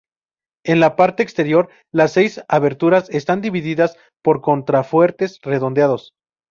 En 0.65 0.79
la 0.79 0.95
parte 0.95 1.21
exterior, 1.21 1.69
las 1.91 2.13
seis 2.13 2.41
aberturas 2.47 3.07
están 3.11 3.39
divididas 3.41 3.97
por 4.23 4.41
contrafuertes 4.41 5.39
redondeados. 5.43 6.15